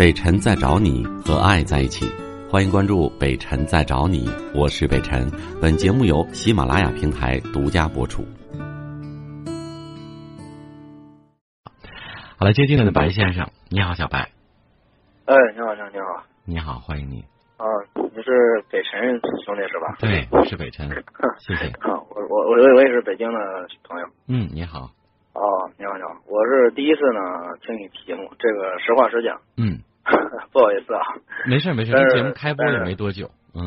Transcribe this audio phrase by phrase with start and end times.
[0.00, 2.06] 北辰在找你和爱在一起，
[2.50, 5.30] 欢迎关注北辰在找你，我是北辰。
[5.60, 8.24] 本节目由喜马拉雅平台独家播出。
[12.38, 14.30] 好了，接进来的白先生，你好，小白。
[15.26, 16.24] 哎，你好，你好，你好。
[16.46, 17.22] 你好，欢迎你。
[17.58, 19.96] 啊，你是北辰兄弟是吧？
[20.00, 20.88] 对，我是北辰，
[21.46, 21.70] 谢谢。
[21.84, 23.38] 我我我我也是北京的
[23.86, 24.06] 朋友。
[24.28, 24.88] 嗯，你好。
[25.34, 25.44] 哦，
[25.76, 27.20] 你好，你好，我是第一次呢
[27.60, 29.38] 听你节目，这个实话实讲。
[29.58, 29.78] 嗯，
[30.52, 31.00] 不好意思啊。
[31.46, 33.30] 没事没事，这节目开播也没多久。
[33.54, 33.62] 嗯。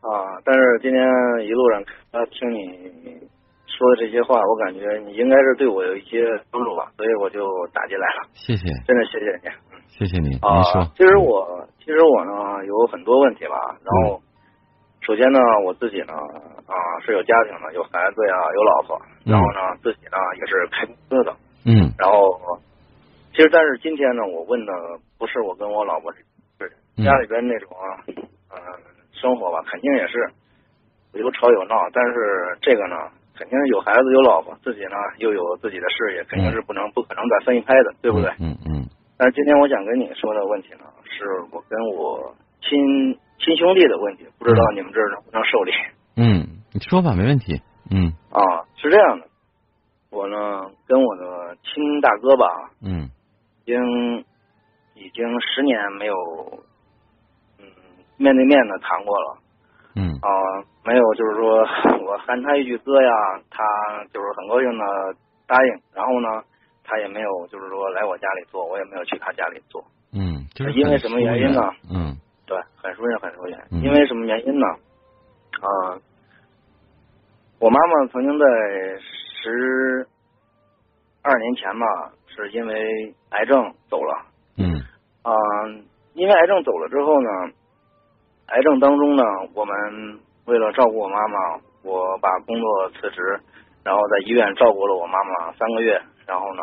[0.00, 1.02] 啊，但是今天
[1.46, 1.82] 一路上
[2.30, 3.20] 听你
[3.66, 8.28] 说的这些话，我感觉你应该是对我有一些帮助吧，所以我就打进来了。
[8.34, 8.68] 谢谢。
[8.86, 9.50] 真的谢谢你。
[9.88, 10.38] 谢谢你。
[10.42, 10.90] 啊，说。
[10.96, 11.66] 其实我。
[11.86, 14.20] 其实我呢有很多问题吧，然后
[15.02, 16.14] 首先呢我自己呢
[16.66, 16.74] 啊
[17.06, 22.58] 是有家庭的，有孩子呀，有老婆，然后呢自己呢也是开公司的，嗯，然后
[23.30, 24.72] 其实但是今天呢我问的
[25.16, 26.24] 不是我跟我老婆是
[27.04, 27.68] 家里边那种
[28.50, 28.56] 嗯
[29.12, 30.30] 生活吧，肯定也是
[31.12, 32.96] 有吵有闹，但是这个呢
[33.36, 38.30] 肯定是有孩子有老婆，自己呢又有自己的事业，肯定是不能不可能再分一开的，对不对？
[38.40, 38.88] 嗯嗯。
[39.18, 40.84] 但是今天我想跟你说的问题呢。
[41.18, 45.72] 是我跟我亲亲兄弟的问题，不知道你们这儿能不能受理？
[46.14, 47.62] 嗯，你说吧，没问题。
[47.90, 49.26] 嗯啊，是这样的，
[50.10, 52.46] 我呢跟我的亲大哥吧，
[52.82, 53.08] 嗯，
[53.64, 54.18] 已经
[54.94, 56.58] 已经十年没有嗯
[58.16, 59.38] 面对面的谈过了。
[59.98, 60.28] 嗯啊，
[60.84, 61.60] 没有，就是说
[62.04, 63.10] 我喊他一句哥呀，
[63.50, 63.64] 他
[64.12, 64.84] 就是很高兴的
[65.46, 66.42] 答应，然后呢，
[66.84, 69.82] 他也没有就是说来我家里做，我也没有去他家里做。
[70.12, 71.62] 嗯，就是因为什么原因呢？
[71.90, 73.56] 嗯，对，很熟悉，很熟悉。
[73.70, 74.66] 因为什么原因呢？
[74.66, 75.96] 啊，
[77.58, 78.46] 我妈妈曾经在
[79.42, 80.06] 十
[81.22, 81.86] 二年前吧，
[82.26, 84.26] 是因为癌症走了。
[84.58, 84.76] 嗯。
[85.22, 85.32] 啊，
[86.12, 87.28] 因为癌症走了之后呢，
[88.46, 89.22] 癌症当中呢，
[89.54, 89.74] 我们
[90.46, 91.38] 为了照顾我妈妈，
[91.82, 93.40] 我把工作辞职，
[93.84, 96.62] 然后在医院照顾了我妈妈三个月，然后呢。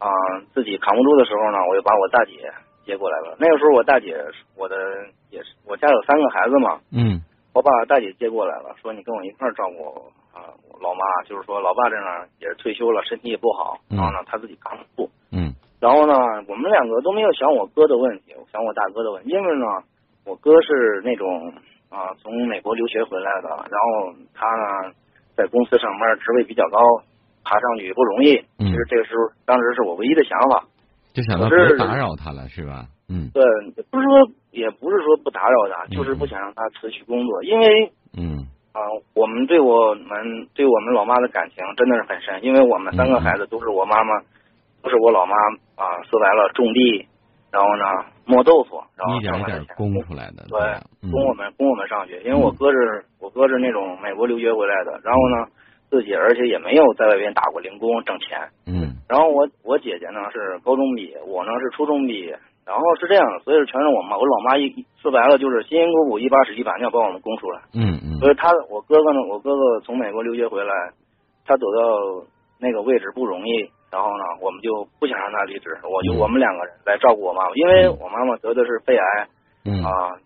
[0.00, 0.06] 啊，
[0.54, 2.54] 自己扛不住的时候呢，我又把我大姐
[2.86, 3.34] 接过来了。
[3.40, 4.14] 那个时候我大姐，
[4.56, 4.76] 我的
[5.28, 6.78] 也是我家有三个孩子嘛。
[6.92, 7.18] 嗯。
[7.52, 11.02] 我把大姐接过来了，说你跟我一块儿照顾啊，老妈。
[11.26, 15.10] 就是说老爸这呢也是退休了，身体也不好，然后呢他自己扛不住。
[15.32, 15.50] 嗯。
[15.80, 16.14] 然后呢，
[16.46, 19.66] 我们两个都没有想我哥的问题，想我大哥的问题，因为呢，
[20.28, 21.52] 我哥是那种
[21.88, 24.92] 啊从美国留学回来的，然后他呢
[25.34, 26.78] 在公司上班，职位比较高。
[27.44, 30.64] 爬上去也不容易，其实这个时候当时是我唯一的想法，
[31.14, 32.84] 就想到别打扰他了，是吧？
[33.08, 33.42] 嗯，对，
[33.90, 38.44] 不是说也不是说不打扰他，就是不想让他辞去工作，因为嗯。
[38.72, 38.84] 啊，
[39.14, 44.20] 我们对我们对我们老妈的感情真的是很深，因为我们三个孩子都是我妈妈，
[44.82, 45.34] 都是我老妈
[45.74, 47.08] 啊，说白了种地，
[47.50, 47.84] 然后呢
[48.26, 55.48] 磨豆腐，然后一点一点供出来的，对，供我们供我们上学，因为我哥是我哥是那种美国留学回来的，然后呢。
[55.90, 58.36] 自己，而且也没有在外边打过零工挣钱。
[58.66, 58.92] 嗯。
[59.08, 62.38] 然后我我姐姐呢是高中毕业，我呢是初中毕业。
[62.66, 64.68] 然后是这样的，所以说全是我妈，我老妈一
[65.00, 67.62] 说白了就是辛辛苦苦一把屎一把尿把我们供出来。
[67.72, 68.20] 嗯嗯。
[68.20, 70.74] 所以他我哥哥呢，我哥哥从美国留学回来，
[71.46, 72.26] 他走到
[72.60, 73.70] 那个位置不容易。
[73.90, 79.28] 然后呢，我们就不想让他离职，我就我们两个人来照顾我妈妈，因为我妈妈得的是肺癌。
[79.64, 79.82] 嗯。
[79.82, 80.16] 啊，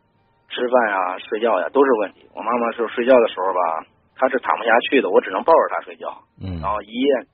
[0.52, 2.28] 吃饭呀、睡觉呀都是问题。
[2.34, 3.86] 我妈妈是睡觉的时候吧。
[4.14, 6.06] 她是躺不下去的，我只能抱着她睡觉。
[6.38, 7.26] 嗯，然后一夜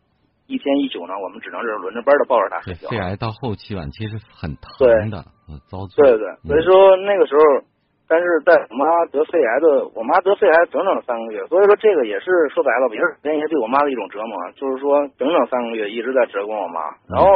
[0.47, 2.89] 一天一宿呢，我们只能是轮着班的抱着她睡觉。
[2.89, 5.25] 肺癌到后期晚期是很疼的，
[5.69, 6.07] 遭罪。
[6.07, 7.43] 对对，所以说那个时候，
[8.09, 16.81] 但是在我妈得肺癌的，我妈得肺癌整整三个月，所以说这个也是说白了，也是也对我妈的一种折磨，就是说整整三个月一直在折磨我妈。
[17.07, 17.29] 然后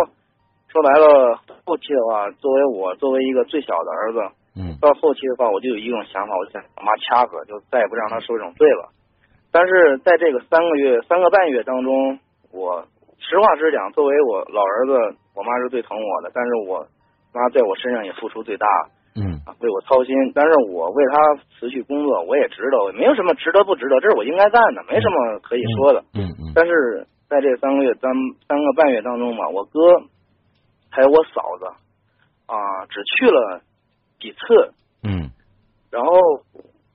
[0.72, 4.18] 说白了，后期的话，作为我作为一个最小的儿子，
[4.56, 8.88] 嗯，到后期的话，我就有一种想法，我想我妈掐死，就再也不让她受这种罪了。
[9.52, 12.18] 但是在这个三个月、三个半月当中，
[12.50, 12.82] 我
[13.18, 16.30] 实话实讲，作为我老儿子，我妈是最疼我的。
[16.32, 16.86] 但是我
[17.34, 18.66] 妈在我身上也付出最大，
[19.46, 20.14] 嗯，为我操心。
[20.34, 21.18] 但是我为他
[21.58, 26.04] 辞去工作，我也值得，没有什么值得不值得，这是我应该干的，没什么可以说的。
[26.14, 26.52] 嗯嗯。
[26.54, 28.12] 但是在这三个月、三
[28.46, 29.80] 三个半月当中吧，我哥
[30.90, 31.66] 还有我嫂子
[32.46, 33.60] 啊，只去了
[34.20, 34.72] 几次，
[35.02, 35.30] 嗯，
[35.90, 36.12] 然后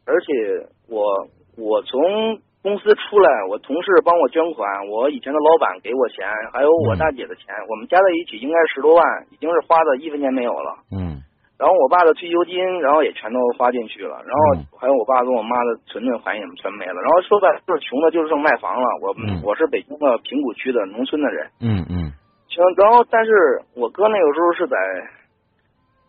[0.06, 1.28] 而且我
[1.58, 10.78] 我从公司出来，我同事帮我捐款，我以前的老板给我钱，还有我大姐的钱，我们加在一起应该十多万，已经是花的一分钱没有了。
[10.92, 11.22] 嗯。
[11.58, 17.02] 然后我爸的退休金，然后也全都花进去了，然后还有我爸跟我妈的存款款也全没了。
[17.02, 18.86] 然后说白了就是穷的，就是剩卖房了。
[19.02, 21.50] 我我是北京的平谷区的农村的人。
[21.60, 22.14] 嗯嗯。
[22.48, 23.32] 行，然后但是
[23.76, 24.78] 我哥那个时候是在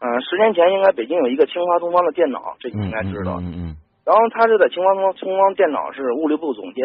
[0.00, 3.41] 嗯，十年前应该北京有一个清华东方的电脑，这你应该知道。
[3.41, 3.77] 嗯嗯。
[4.05, 6.85] 然后他是在清华东方东方电脑是物流部总监，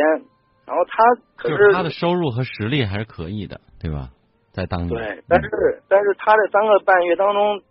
[0.65, 1.03] 然后他
[1.35, 4.09] 可是他的收入和实力还是可以的，对吧？
[4.51, 4.89] 在当年。
[4.89, 5.49] 对，但是
[5.87, 7.61] 但是他这三个半月当中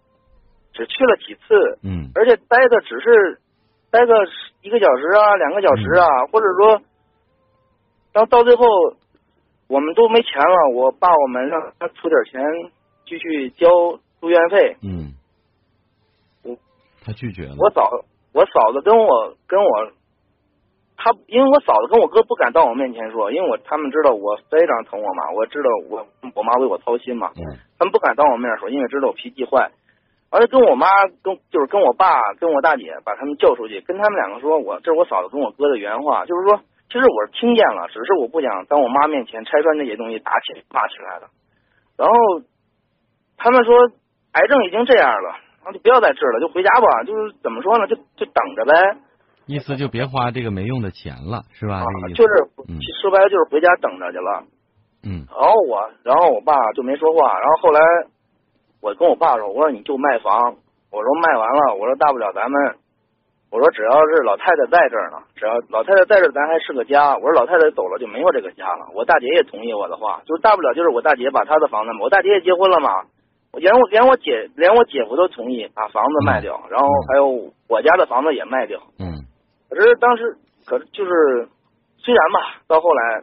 [0.72, 3.40] 只去了几次，嗯，而且待的只是
[3.90, 4.14] 待个
[4.62, 6.82] 一个小时啊，两个小时啊，或者说，
[8.12, 8.64] 然后到最后
[9.69, 12.42] 我们都没钱了，我爸我们让他出点钱
[13.06, 13.69] 继续交
[14.20, 15.12] 住院费，嗯，
[16.42, 16.56] 我
[17.04, 17.90] 他拒绝了，我嫂
[18.32, 19.92] 我嫂子跟我跟我。
[21.04, 27.32] 他因为我嫂子跟我哥不敢到我面前说，因为我他们知道我非常疼我妈，我知道我我妈为我操心嘛，
[27.76, 29.69] 他们不敢当我面说，因为知道我脾气坏。
[30.32, 30.88] 完了跟我妈
[31.23, 36.58] 跟就是跟我爸跟我大姐把他们叫出去，跟他们两个说，我这是我嫂子跟我哥的原话，就是说
[36.88, 41.29] 其实我是听见了，只是我不想当我妈面前拆穿这些东西打起骂起来了。
[41.96, 42.14] 然后
[43.37, 43.76] 他们说
[44.32, 48.73] 癌症已经这样了，那就不要再治了，就回家吧，就是怎么说呢，就就等着呗。
[49.46, 51.82] 意思就别花这个没用的钱了，是吧？
[52.14, 52.49] 就是
[53.02, 54.44] 说白了就是回家等着去了。
[55.05, 55.26] 嗯。
[55.29, 57.38] 然后我，然后我爸就没说话。
[57.38, 57.81] 然后后来
[58.82, 60.56] 我跟我爸说：“我说你就卖房，
[60.90, 62.75] 我说卖完了，我说大不了咱们，
[63.50, 67.14] 我说只要是老太太在这儿呢，只要老太太在这儿，咱还是个家。
[67.17, 68.90] 我说老太太走了就没有这个家了。
[68.93, 73.06] 我大姐也同意我的话，就是大不了就是我大姐把她的房子，我大姐也结婚了嘛，
[73.52, 78.81] 我连我连我姐连我姐夫都同意把房子卖掉，然后还有我家的房子也卖掉。
[78.99, 79.23] 嗯。
[79.70, 80.37] 可是当时，
[80.67, 81.49] 可是就是，
[81.96, 83.23] 虽然吧，到后来，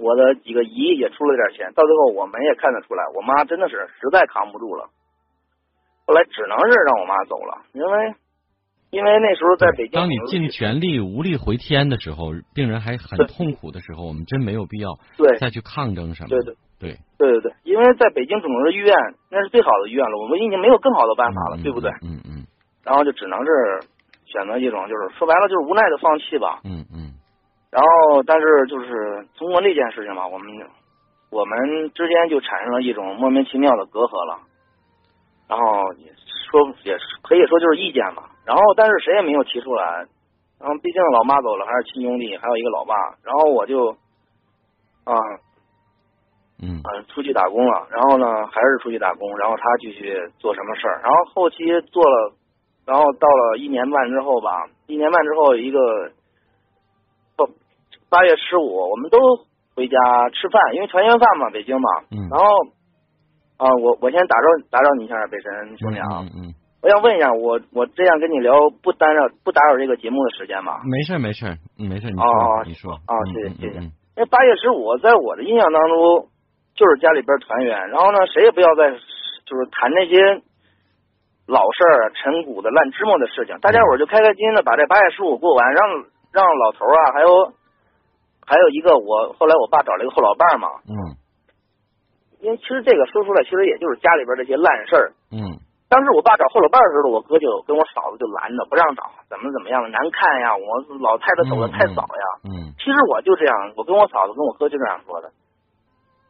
[0.00, 4.88] 我的几个姨也出了点钱，到最后我们也看得出来，我妈真的是实在扛不住了，
[6.06, 8.14] 后来只能是让我妈走了，因为，
[8.90, 18.96] 因为那时候在北京，当你尽全力无力回天的时候，病人还很痛苦的时候，我们真没有必要对再去抗争什么，对对对对对对，因为在北京肿瘤医院
[19.30, 21.90] 那是最好的医院了，我们已经没有更好的办法了，对不对？
[22.02, 22.46] 嗯嗯，
[22.84, 23.80] 然后就只能是。
[24.32, 26.60] 选择一种就是说白了就是无奈的放弃吧。
[26.62, 27.09] 嗯嗯。
[27.70, 30.48] 然后，但是就是通过那件事情吧，我们
[31.30, 34.40] 我们之间就产生了一种莫名其妙的隔阂了。
[35.48, 35.64] 然后
[36.50, 38.30] 说也可以说就是意见吧。
[38.44, 40.06] 然后，但是谁也没有提出来。
[40.58, 42.94] 然后，毕竟老妈走了，还是亲兄弟，还有一个老爸。
[43.22, 43.90] 然后我就
[45.04, 45.14] 啊
[46.62, 47.86] 嗯嗯出去打工了。
[47.90, 49.38] 然后呢，还是出去打工。
[49.38, 51.00] 然后他继续做什么事儿。
[51.02, 51.56] 然后后期
[51.92, 52.32] 做了。
[52.86, 56.19] 然后到了一年半之后吧，一年半之后一个不
[58.10, 59.16] 八月十五，我们都
[59.74, 59.96] 回家
[60.34, 61.88] 吃饭，因为团圆饭嘛，北京嘛。
[62.10, 62.28] 嗯。
[62.28, 62.44] 然后
[63.56, 66.06] 啊，我我先打扰打扰你一下，北辰兄弟啊。
[66.20, 66.54] 嗯嗯。
[66.82, 68.52] 我想问一下，我我这样跟你聊，
[68.82, 70.80] 不打扰不打扰这个节目的时间吗？
[70.84, 71.46] 没事没事，
[71.78, 72.92] 没事，你说你说。
[73.06, 73.78] 啊，谢谢谢谢。
[73.80, 76.26] 因为八月十五，在我的印象当中，
[76.74, 80.42] 就是家里边团圆，然后呢，谁也不要再就是谈那些。
[81.50, 85.82] 老事儿、陈谷的、烂芝麻的事情，大家伙就开开心心的把这八月十五过完，让
[86.30, 87.52] 让老头啊，还有
[88.50, 91.14] 还有一个我后来我爸找了一个后老伴嘛，嗯，
[92.42, 105.30] 因为其实这个说出来，其实也就是家里边这些烂事儿，嗯，当时我爸找后老伴的时候，我哥就跟我嫂子就拦着不让找，怎么怎么样的难看呀，我老太太走的太早呀，嗯，其实我就这样，我跟我嫂子跟我哥就这样说的，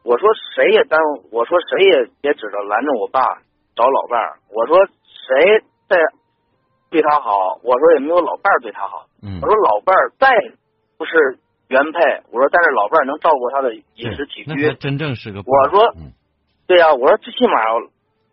[0.05, 3.41] 我说谁也耽误，我说谁也别指着拦着我爸
[3.75, 4.77] 找老伴儿，我说。
[5.31, 5.97] 谁在
[6.91, 7.61] 对他好？
[7.63, 9.07] 我说也没有老伴儿对他好。
[9.23, 9.39] 嗯。
[9.41, 10.27] 我说老伴儿再
[10.99, 11.39] 不是
[11.71, 14.75] 原配，我说但是老伴儿能照顾他的饮食起居。
[14.75, 15.39] 真正是个。
[15.47, 15.95] 我说，
[16.67, 17.55] 对呀，我说最起码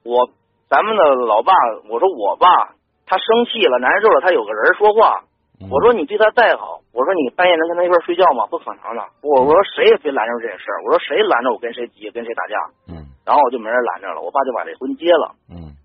[0.04, 0.30] 我
[0.68, 1.54] 咱们的老爸，
[1.88, 2.74] 我说我爸
[3.06, 5.24] 他生气了难受了，他有个人说话。
[5.70, 8.46] 我说你对他再好，我说你半夜能跟他一块睡觉吗？
[8.46, 9.02] 不可能的。
[9.22, 10.82] 我我说谁也别拦着这事儿。
[10.86, 12.56] 我说谁拦着我跟谁急跟谁打架。
[12.90, 13.06] 嗯。
[13.26, 15.34] 然后我就没人拦着了，我爸就把这婚结了。
[15.50, 15.78] 嗯。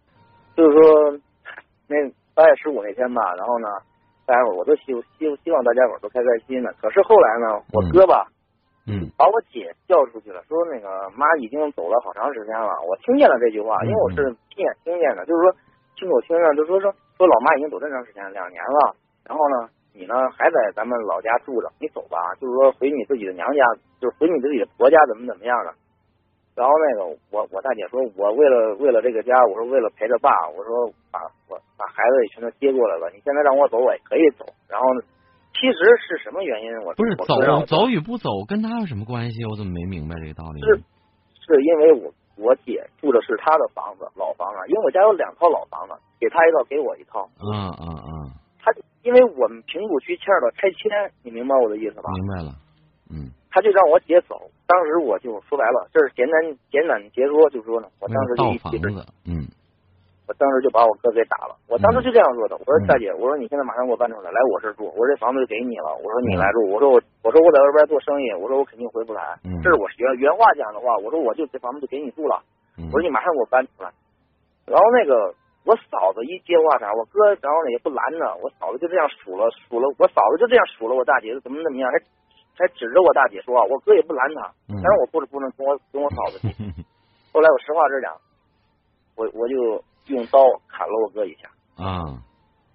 [0.57, 1.21] 就是说，
[1.89, 1.97] 那
[2.35, 3.69] 八月十五那天吧，然后呢，
[4.27, 6.73] 大家伙我都希希希望大家伙都开开心心的。
[6.81, 8.29] 可是后来呢，我哥吧，
[8.87, 12.71] 嗯，把我姐叫出去了，说那个妈已经走了好长时间了。
[12.89, 14.17] 我听见了这句话，因为我是
[14.55, 15.53] 亲眼听见的，就是说
[15.99, 18.95] 亲口听见，就说说说老妈已经走这么长时间，两年了。
[19.27, 23.63] 然后呢，你呢还在咱们老家住着，你走吧，就是说回你自己的娘家，
[24.01, 25.75] 就是回你自己的婆家，怎么怎么样的。
[26.55, 31.42] 然后那个我我大姐说，我为了为了这个家，我说为了陪着爸，我说把我
[31.83, 33.11] 把孩子也全都接过来了。
[33.11, 34.47] 你现在让我走，我也可以走。
[34.71, 35.03] 然后呢，
[35.51, 36.71] 其实是什么原因？
[36.87, 37.35] 我不是走
[37.67, 39.43] 走与不走跟他有什么关系？
[39.51, 40.63] 我怎么没明白这个道理？
[40.63, 40.79] 是
[41.43, 42.07] 是因为我
[42.39, 47.27] 我姐住的是他的房子，老房子，因为我家有两套老房子，给他一套，给我一套。
[47.43, 47.51] 嗯
[47.83, 48.31] 嗯嗯。
[48.63, 48.71] 他
[49.03, 52.07] 因为我们平谷区欠了拆迁，你明白我的意思吧？
[52.15, 52.55] 明白了。
[53.11, 53.35] 嗯。
[53.51, 59.45] 他就让我姐走，当时我就说白了，这是简单简短截说，就说呢，我当时就一房子，嗯，
[60.29, 61.57] 我当时就把我哥给打了。
[61.69, 72.43] 我当时就这样说的，我说嗯大姐，我说你现在马上给我搬出来，来我这儿住，我说这房子就给你了，我说你嗯来住，我说我我说我在外边做生意，我说我肯定回不来，嗯这是我原原话讲的话，我说我就这房子就给你住了，
[72.79, 73.91] 嗯我说你马上给我搬出来。
[74.65, 75.35] 然后那个
[75.67, 81.99] 我嫂子一接话茬，我哥然后呢也不拦着，我嫂子就这样数了数了，我嫂子就这样数了我大姐怎么怎么样，还
[82.55, 86.55] 还指着我大姐说，我哥也不拦他，嗯但是我不是不能跟我跟我嫂子提。
[87.35, 88.13] 后来我实话实讲，
[89.17, 92.23] 我我就用刀砍了我哥一下，啊，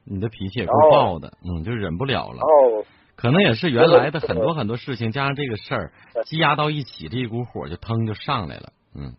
[0.06, 2.42] 你的脾气也够爆的，嗯，就忍不了了然。
[2.42, 5.92] 后可能也是原来的很多很多事情加上这个事儿
[6.26, 8.70] 积压到一起，这一股火就腾就上来了。
[8.96, 9.14] 嗯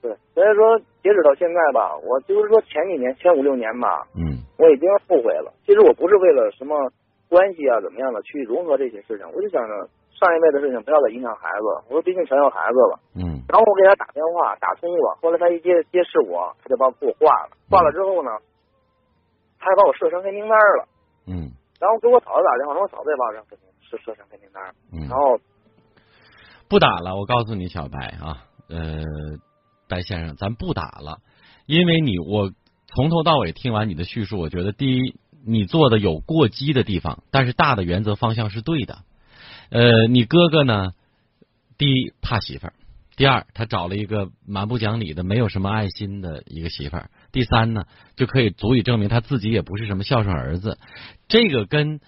[0.00, 5.52] 对，所以说截止到现在吧，我就是说前几年前五六年吧，嗯我已经后悔了。
[5.66, 6.74] 其实我不是为了什么
[7.28, 9.88] 关系啊怎么样的去融合这些事情，我就想着
[10.18, 11.66] 上一辈的事情不要再影响孩子。
[11.88, 13.00] 我说毕竟全要孩子了。
[13.16, 17.56] 嗯然后我给他打电话打通了，后来他一接接是我，他就把我给我挂了。
[17.68, 18.30] 挂了之后呢，
[19.58, 20.88] 他还把我设成黑名单了。
[21.26, 23.32] 嗯然后给我嫂子打电话，说我嫂子也把我
[23.98, 24.74] 设成黑名单。
[24.92, 25.38] 嗯然，后
[26.68, 29.04] 不打了，我告诉你，小白啊，呃，
[29.86, 31.18] 白先生，咱不打了，
[31.66, 32.50] 因为你我
[32.86, 38.98] 从头到尾听完你的叙述，我觉得第一，你做的有过激的地方，但是大的原则方向是对的。
[39.70, 40.92] 呃，你哥哥呢，
[41.76, 42.72] 第一怕媳妇儿，
[43.16, 50.78] 第二他找了一个蛮不讲理的、没有什么爱心的一个媳妇儿，第三呢，就可以足以证明他自己也不是什么孝顺儿子。
[51.26, 52.00] 这个跟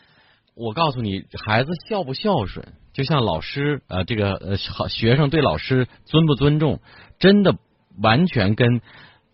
[0.54, 6.80] 我告诉你，孩子孝不孝顺，就像老师呃，这个呃好学生对老师尊不尊重，
[7.18, 7.56] 真的
[8.02, 8.82] 完全跟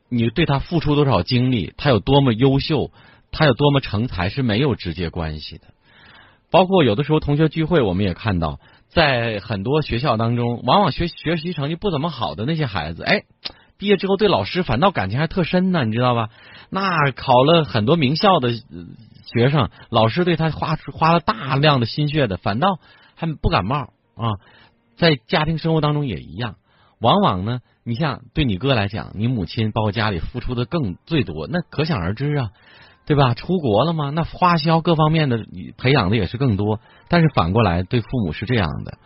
[0.08, 2.92] 你对他付出多少精力，他有多么优秀，
[3.32, 5.64] 他有多么成才是没有直接关系的。
[6.50, 8.60] 包括有的时候同学聚会，我们也看到，
[8.94, 13.22] 在很多学校当中，往往学学习成绩不怎么好的那些孩子，哎，
[13.76, 16.30] 毕业之后对老师反倒感情还特深呢，你知道吧？
[16.70, 22.78] 那考了很多名校的学生，老师对他花花了大量的心血的，反倒
[23.16, 24.38] 还不感冒啊。
[24.96, 26.54] 在家庭生活当中也一样，
[27.00, 32.50] 往往呢，你像对你哥来讲，你母亲包括家里付出的更最多，那可想而知啊，
[33.06, 33.34] 对吧？
[33.34, 34.10] 出国了吗？
[34.10, 35.44] 那花销各方面的
[35.76, 36.80] 培养的也是更多。
[37.08, 38.98] 但是反过来，对父母是这样的，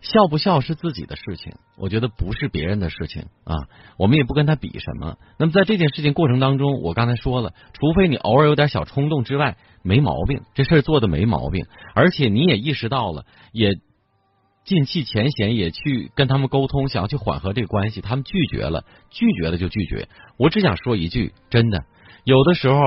[0.00, 3.66] 孝不孝是自己的事情，我觉得不是别人的事情啊。
[3.98, 5.16] 我们也不跟他比什么。
[5.38, 13.74] 那么在这件事情过程当中，我刚才说了，除非你偶尔有点小冲动之外，没毛病，这事儿做的没毛病，而且你也意识到了，也
[14.64, 20.08] 尽弃前嫌，也去跟他们沟通，想要去缓和这个关系，他们拒绝了，拒绝了就拒绝。
[20.38, 21.84] 我只想说一句，真的，
[22.22, 22.78] 有的时候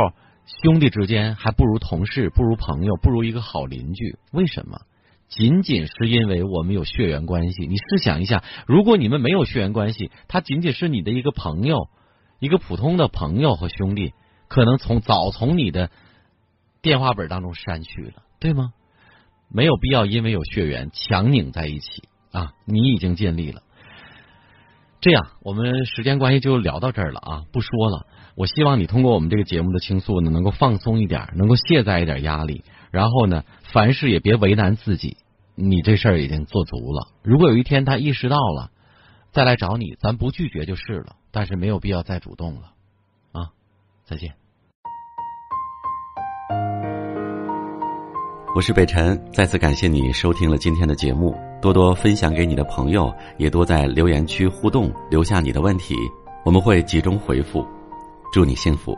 [0.45, 4.17] 兄弟之间还不如同事，不如朋友，不如一个好邻居。
[4.31, 4.81] 为什么？
[5.27, 7.65] 仅仅是因为我们有血缘关系。
[7.65, 11.89] 你试想一下，如果你们没有血缘关系，他仅仅是你的一个朋友，
[12.39, 14.13] 一个普通的朋友和兄弟，
[14.47, 15.89] 可能从早从你的
[16.83, 18.71] 电话本当中删去了，对吗？
[19.49, 22.53] 没有必要因为有血缘强拧在一起啊！
[22.65, 23.63] 你已经尽力了。
[25.01, 28.05] 这样，我们时间关系就聊到这儿了啊，不说了。
[28.35, 35.15] 我希望你通过我们这个节目的倾诉呢，能够放松一点，能够卸载一点压力，然后呢，凡事也别为难自己。
[35.55, 37.07] 你这事儿已经做足了。
[37.23, 38.71] 如果有一天他意识到了，
[39.31, 41.15] 再来找你，咱不拒绝就是了。
[41.31, 42.71] 但是没有必要再主动了
[43.31, 43.51] 啊！
[44.03, 44.33] 再见。
[48.53, 55.95] 我是北辰，再次感谢你收听了今天的节目，多多分享给你的朋友，也多在留言区互动，留下你的问题，
[56.43, 57.65] 我们会集中回复。
[58.31, 58.97] 祝你幸福。